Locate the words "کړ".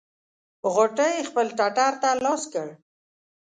2.53-2.67